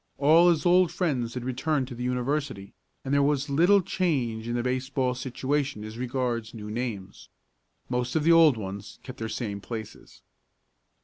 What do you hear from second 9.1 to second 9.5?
their